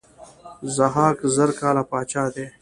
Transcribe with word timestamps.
ضحاک 0.75 1.17
زر 1.35 1.49
کاله 1.59 1.83
پاچا 1.89 2.23
دی. 2.33 2.45